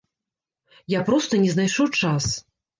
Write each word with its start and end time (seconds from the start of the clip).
Я 0.95 1.03
проста 1.11 1.33
не 1.45 1.53
знайшоў 1.59 1.87
час. 2.03 2.35